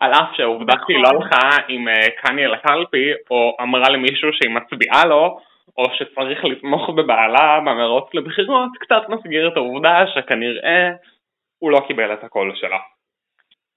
על 0.00 0.12
אף 0.12 0.34
שהעובדה 0.36 0.74
נכון. 0.74 0.86
שהיא 0.86 1.02
לא 1.02 1.08
הלכה 1.08 1.56
עם 1.68 1.88
אה, 1.88 2.10
קניה 2.22 2.48
לקלפי, 2.48 3.12
או 3.30 3.56
אמרה 3.60 3.90
למישהו 3.90 4.28
שהיא 4.32 4.54
מצביעה 4.54 5.06
לו, 5.06 5.38
או 5.78 5.84
שצריך 5.94 6.44
לתמוך 6.44 6.90
בבעלה 6.90 7.60
במרוץ 7.60 8.14
לבחירות, 8.14 8.70
קצת 8.80 9.08
מסגיר 9.08 9.48
את 9.48 9.56
העובדה 9.56 10.04
שכנראה 10.14 10.90
הוא 11.58 11.70
לא 11.70 11.80
קיבל 11.86 12.12
את 12.12 12.24
הקול 12.24 12.52
שלה. 12.54 12.78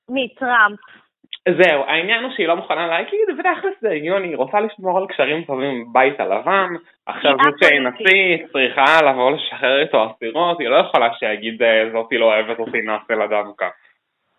מטראמפ. 0.09 1.02
זהו, 1.49 1.83
העניין 1.83 2.23
הוא 2.23 2.31
שהיא 2.35 2.47
לא 2.47 2.55
מוכנה 2.55 2.87
להגיד, 2.87 3.29
ותכלס 3.29 3.73
זה 3.81 3.89
הגיוני, 3.89 4.27
היא 4.27 4.37
רוצה 4.37 4.59
לשמור 4.59 4.97
על 4.97 5.07
קשרים 5.07 5.43
טובים 5.43 5.85
בבית 5.89 6.19
הלבן, 6.19 6.69
עכשיו 7.05 7.37
מי 7.37 7.51
שהיא. 7.63 7.79
נשיא 7.79 8.47
צריכה 8.51 9.01
לבוא 9.01 9.31
לשחרר 9.31 9.81
איתו 9.81 10.11
אסירות, 10.11 10.59
היא 10.59 10.69
לא 10.69 10.75
יכולה 10.75 11.13
שיגיד 11.13 11.63
אה, 11.63 11.89
זאתי 11.93 12.17
לא 12.17 12.25
אוהבת 12.25 12.59
אותי 12.59 12.81
נעשה 12.81 13.15
לה 13.15 13.27
דווקא. 13.27 13.67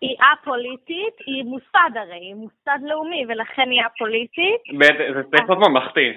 היא 0.01 0.15
א-פוליטית, 0.19 1.15
היא 1.25 1.43
מוסד 1.43 1.89
הרי, 1.95 2.15
היא 2.15 2.35
מוסד 2.35 2.79
לאומי, 2.81 3.25
ולכן 3.27 3.69
היא 3.69 3.81
א-פוליטית. 3.81 4.61
זה 5.13 5.23
צריך 5.23 5.49
להיות 5.49 5.69
ממלכתי. 5.69 6.13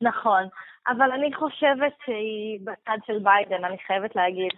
נכון. 0.00 0.42
אבל 0.88 1.12
אני 1.12 1.34
חושבת 1.34 1.92
שהיא 2.04 2.58
בצד 2.64 2.98
של 3.06 3.18
ביידן, 3.22 3.64
אני 3.64 3.76
חייבת 3.86 4.16
להגיד. 4.16 4.50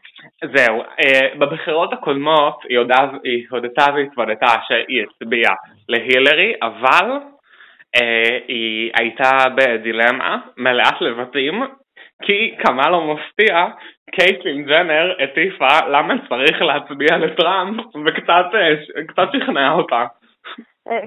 זהו, 0.56 0.82
אה, 0.82 1.34
בבחירות 1.38 1.92
הקודמות 1.92 2.62
היא 2.68 3.46
הודתה 3.50 3.84
והתוודתה 3.94 4.46
שהיא 4.68 5.02
הצביעה 5.02 5.54
להילרי, 5.88 6.52
אבל 6.62 7.10
אה, 7.96 8.38
היא 8.48 8.90
הייתה 8.98 9.30
בדילמה 9.56 10.38
מלאת 10.56 11.00
לבטים, 11.00 11.62
כי 12.22 12.54
כמה 12.64 12.90
לא 12.90 13.14
מפתיע, 13.14 13.66
קייטלין 14.10 14.64
ג'נר 14.64 15.14
הטיפה 15.24 15.86
למה 15.88 16.14
צריך 16.28 16.62
להצביע 16.62 17.16
לטראמפ, 17.18 17.84
וקצת 18.06 18.46
אה, 18.54 19.26
שכנעה 19.32 19.72
אותה. 19.72 20.04
אה, 20.88 21.00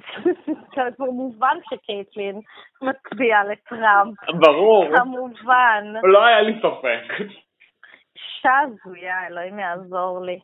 כמובן 0.98 1.58
שקייטלין 1.70 2.40
מצביעה 2.82 3.44
לטראמפ. 3.44 4.18
ברור, 4.40 4.86
כמובן. 4.98 5.84
לא 6.04 6.26
היה 6.26 6.42
לי 6.42 6.60
ספק. 6.60 7.26
אישה 8.16 8.60
הזויה, 8.60 9.28
אלוהים 9.28 9.60
יעזור 9.60 10.22
לי. 10.26 10.40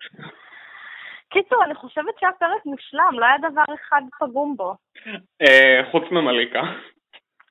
קיצור, 1.30 1.64
אני 1.64 1.76
חושבת 1.76 2.20
שהיה 2.20 2.32
פרק 2.40 2.66
מושלם, 2.66 3.20
לא 3.20 3.26
היה 3.26 3.38
דבר 3.52 3.74
אחד 3.74 4.02
פגום 4.20 4.56
בו. 4.58 4.76
אה, 5.42 5.82
חוץ 5.92 6.04
ממליקה. 6.12 6.62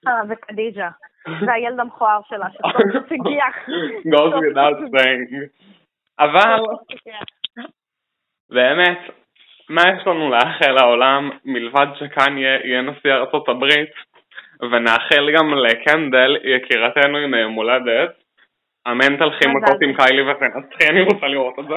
אה, 0.07 0.21
וקדיג'ה. 0.29 0.89
זה 1.45 1.53
הילד 1.53 1.81
המכוער 1.81 2.21
שלה, 2.29 2.47
שסוף 2.51 2.93
סוף 2.93 3.13
הגיע. 3.13 3.45
goes 4.15 4.35
without 4.35 4.79
saying. 4.95 5.49
אבל 6.19 6.63
באמת, 8.51 8.99
מה 9.69 9.83
יש 9.83 10.07
לנו 10.07 10.31
לאחל 10.31 10.71
לעולם 10.71 11.31
מלבד 11.45 11.87
שקניה 11.95 12.67
יהיה 12.67 12.83
נשיא 12.83 13.13
ארצות 13.13 13.49
הברית 13.49 13.91
ונאחל 14.61 15.31
גם 15.37 15.55
לקנדל 15.55 16.37
יקירתנו 16.45 17.19
עם 17.19 17.35
יום 17.35 17.53
הולדת 17.53 18.11
אמן 18.89 19.17
תלכי 19.17 19.49
מכות 19.49 19.83
עם. 19.83 19.93
קיילי 19.95 20.31
ותנצחי 20.31 20.89
אני 20.91 21.03
רוצה 21.03 21.27
לראות 21.27 21.59
את 21.59 21.65
זה 21.65 21.75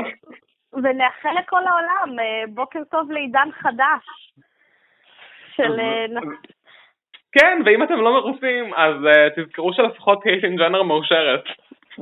ונאחל 0.73 1.29
לכל 1.39 1.61
העולם, 1.67 2.19
אה, 2.19 2.43
בוקר 2.49 2.79
טוב 2.91 3.11
לעידן 3.11 3.49
חדש. 3.51 4.33
של... 5.55 5.79
אה, 5.79 6.05
כן 7.31 7.61
ואם 7.65 7.83
אתם 7.83 8.01
לא 8.01 8.13
מרוצים 8.13 8.73
אז 8.73 8.95
אה, 9.05 9.29
תזכרו 9.35 9.73
שלפחות 9.73 10.23
קייטין 10.23 10.55
ג'אנר 10.55 10.83
מאושרת 10.83 11.43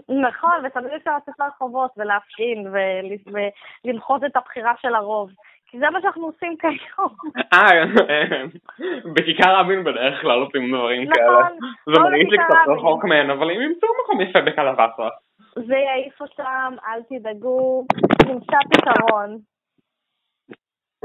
נכון, 0.09 0.65
ותמיד 0.65 0.93
אפשר 0.93 1.17
לצאת 1.17 1.35
לרחובות 1.39 1.91
ולהפגין 1.97 2.67
ול- 2.67 3.43
ולמחות 3.85 4.23
את 4.23 4.35
הבחירה 4.35 4.73
של 4.81 4.95
הרוב. 4.95 5.31
כי 5.69 5.79
זה 5.79 5.89
מה 5.89 6.01
שאנחנו 6.01 6.25
עושים 6.25 6.57
כיום. 6.57 7.15
אה, 7.53 7.85
בכיכר 9.13 9.59
רבין 9.59 9.83
בדרך 9.83 10.21
כלל 10.21 10.39
עושים 10.39 10.75
דברים 10.75 11.01
נכון, 11.01 11.13
כאלה 11.15 11.49
זה 11.85 12.01
מרגיש 12.01 12.27
לי 12.31 12.37
קצת. 12.37 12.71
רחוק 12.77 13.05
מהן 13.05 13.29
אבל 13.29 13.51
אם 13.51 13.61
ימצאו 13.61 13.89
מקום 14.03 14.21
יפה 14.21 14.41
בקלווסה 14.41 15.07
זה 15.55 15.75
יעיף 15.75 16.21
אותם, 16.21 16.73
אל 16.87 17.01
תדאגו, 17.09 17.85
נמצא 18.27 18.57
פתרון. 18.69 19.37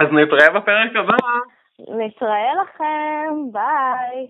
אז 0.00 0.08
נתראה 0.12 0.60
בפרק 0.60 0.96
הבא. 0.96 1.16
נתראה 1.78 2.54
לכם, 2.62 3.52
ביי. 3.52 4.26